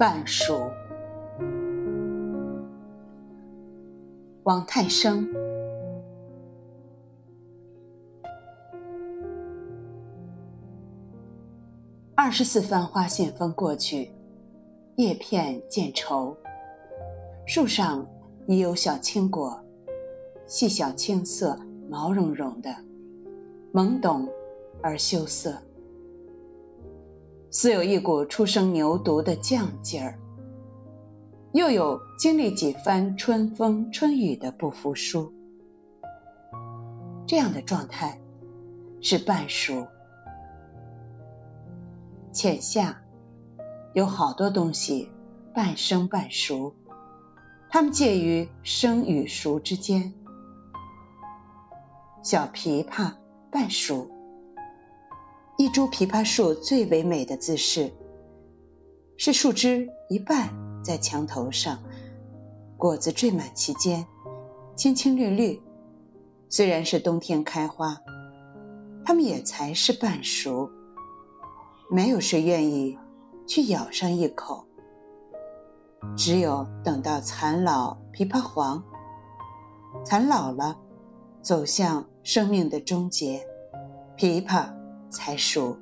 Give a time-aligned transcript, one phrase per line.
[0.00, 0.72] 半熟。
[4.44, 5.28] 王太生。
[12.14, 14.10] 二十四番花信风过去，
[14.96, 16.34] 叶片渐稠，
[17.44, 18.06] 树上
[18.46, 19.62] 已有小青果，
[20.46, 22.74] 细小青色，毛茸茸的，
[23.74, 24.26] 懵懂
[24.80, 25.58] 而羞涩，
[27.50, 30.16] 似有一股初生牛犊的犟劲儿。
[31.52, 35.32] 又有经历几番春风春雨的不服输，
[37.26, 38.16] 这样的状态
[39.00, 39.84] 是半熟。
[42.30, 42.96] 浅夏
[43.94, 45.10] 有好多东西
[45.52, 46.72] 半生半熟，
[47.68, 50.12] 它们介于生与熟之间。
[52.22, 53.12] 小琵琶
[53.50, 54.08] 半熟，
[55.60, 57.92] 一株枇杷树最为美的姿势
[59.18, 60.48] 是树枝一半。
[60.82, 61.78] 在墙头上，
[62.78, 64.06] 果子缀满其间，
[64.74, 65.60] 青青绿绿。
[66.48, 67.94] 虽然是冬天开花，
[69.04, 70.70] 它们也才是半熟。
[71.90, 72.98] 没有谁愿意
[73.46, 74.64] 去咬上一口。
[76.16, 78.82] 只有等到残老枇杷黄，
[80.06, 80.78] 残老了，
[81.42, 83.46] 走向生命的终结，
[84.16, 84.79] 枇杷
[85.10, 85.76] 才熟。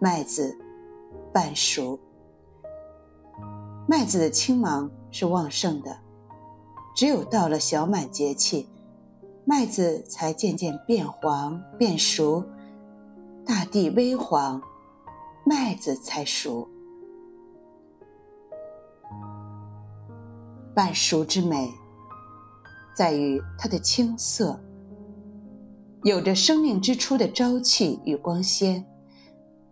[0.00, 0.58] 麦子
[1.32, 1.98] 半熟。
[3.88, 5.96] 麦子的青芒是旺盛的，
[6.94, 8.68] 只有到了小满节气，
[9.44, 12.44] 麦子才渐渐变黄变熟，
[13.44, 14.60] 大地微黄，
[15.44, 16.68] 麦子才熟。
[20.74, 21.72] 半熟之美，
[22.94, 24.60] 在于它的青涩，
[26.06, 28.86] 有着生命之初的朝气与光鲜，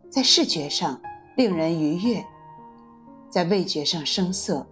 [0.08, 1.00] 在视觉上
[1.36, 2.24] 令人愉悦。
[3.30, 4.66] 在味觉上生涩，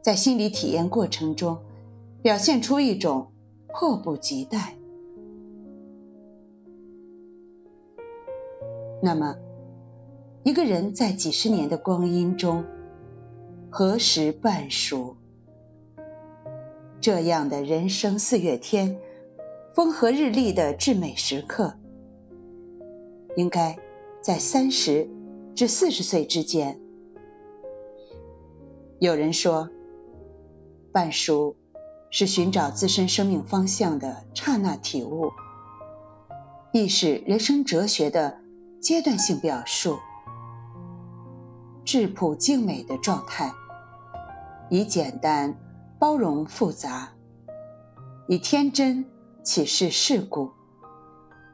[0.00, 1.58] 在心理体验过程中，
[2.22, 3.30] 表现出一种
[3.68, 4.74] 迫不及待。
[9.02, 9.36] 那么，
[10.44, 12.64] 一个人在几十年的光阴中，
[13.68, 15.14] 何时半熟？
[17.02, 18.98] 这样的人生四月天，
[19.76, 21.76] 风和日丽的至美时刻，
[23.36, 23.76] 应该
[24.22, 25.06] 在三十
[25.54, 26.80] 至四十岁之间。
[29.00, 29.68] 有人说，
[30.90, 31.54] 半熟
[32.08, 35.30] 是寻找自身生命方向的刹那体悟，
[36.72, 38.40] 亦是人生哲学的
[38.80, 39.98] 阶段性表述。
[41.84, 43.52] 质朴静美的状态，
[44.70, 45.54] 以简单
[45.98, 47.12] 包容复杂，
[48.26, 49.04] 以天真
[49.46, 50.50] 启示世故，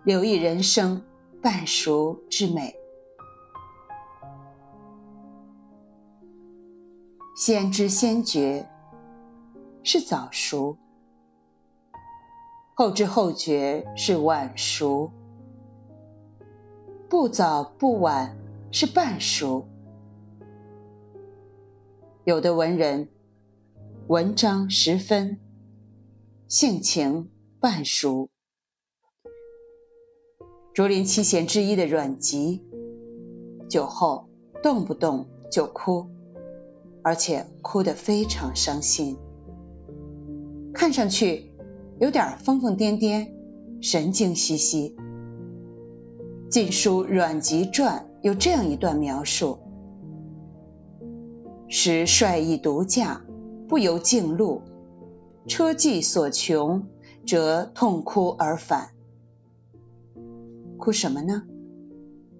[0.03, 1.04] 留意人生
[1.42, 2.75] 半熟之美。
[7.36, 8.66] 先知先觉
[9.82, 10.75] 是早熟，
[12.72, 15.12] 后知后觉是晚熟，
[17.10, 18.34] 不早不晚
[18.70, 19.69] 是半熟。
[22.25, 23.06] 有的文人
[24.06, 25.38] 文章十分，
[26.48, 27.28] 性情
[27.62, 28.28] 半熟。
[30.75, 32.61] 竹林七贤之一的阮籍，
[33.71, 34.28] 酒后
[34.61, 36.05] 动不动就哭。
[37.05, 39.17] 而且哭得非常伤心，
[40.75, 41.53] 看上去
[42.00, 43.28] 有点疯疯癫癫、
[43.81, 44.97] 神经兮兮。
[46.49, 49.56] 《晋书·阮籍传》有这样一段描述
[51.71, 53.25] ：“时率意独驾，
[53.69, 54.61] 不由径路，
[55.47, 56.84] 车迹所穷，
[57.27, 58.91] 则痛哭而返。”
[60.78, 61.43] 哭什么呢？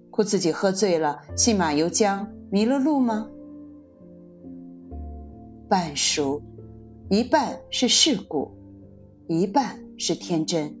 [0.09, 3.29] 哭自己喝醉了，信马由缰，迷了路吗？
[5.67, 6.41] 半熟，
[7.09, 8.51] 一半是世故，
[9.27, 10.75] 一半是天真。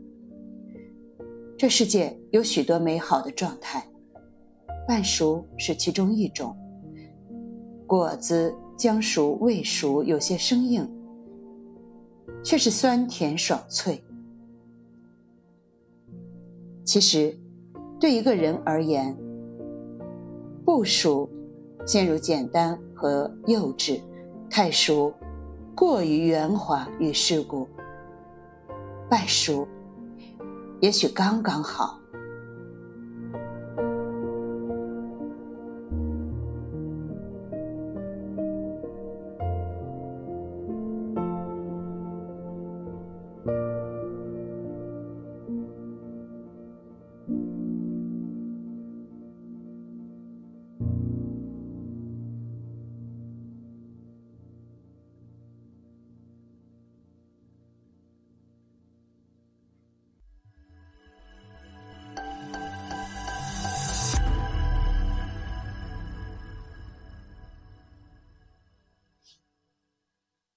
[1.57, 3.83] 这世界有许多美好的状态，
[4.87, 6.55] 半熟是其中一种。
[7.87, 10.87] 果子将熟未熟，有些生硬，
[12.43, 14.03] 却是酸甜爽脆。
[16.83, 17.35] 其实，
[17.99, 19.17] 对一个人而言，
[20.65, 21.29] 不熟，
[21.85, 24.01] 陷入简单和幼稚。
[24.49, 25.11] 太熟，
[25.75, 27.65] 过于圆滑与世故；
[29.09, 29.67] 半熟，
[30.79, 31.99] 也许刚刚好。